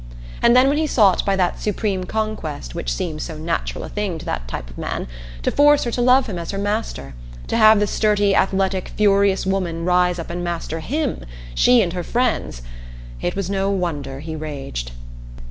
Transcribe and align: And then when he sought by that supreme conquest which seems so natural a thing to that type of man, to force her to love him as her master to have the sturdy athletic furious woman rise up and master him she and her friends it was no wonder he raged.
And 0.41 0.55
then 0.55 0.67
when 0.67 0.79
he 0.79 0.87
sought 0.87 1.23
by 1.25 1.35
that 1.35 1.59
supreme 1.59 2.05
conquest 2.05 2.73
which 2.73 2.91
seems 2.91 3.21
so 3.21 3.37
natural 3.37 3.83
a 3.83 3.89
thing 3.89 4.17
to 4.17 4.25
that 4.25 4.47
type 4.47 4.67
of 4.71 4.77
man, 4.79 5.07
to 5.43 5.51
force 5.51 5.83
her 5.83 5.91
to 5.91 6.01
love 6.01 6.25
him 6.25 6.39
as 6.39 6.49
her 6.49 6.57
master 6.57 7.13
to 7.45 7.55
have 7.55 7.79
the 7.79 7.85
sturdy 7.85 8.33
athletic 8.35 8.87
furious 8.97 9.45
woman 9.45 9.85
rise 9.85 10.17
up 10.17 10.31
and 10.31 10.43
master 10.43 10.79
him 10.79 11.23
she 11.53 11.83
and 11.83 11.93
her 11.93 12.01
friends 12.01 12.63
it 13.21 13.35
was 13.35 13.47
no 13.47 13.69
wonder 13.69 14.21
he 14.21 14.35
raged. 14.35 14.91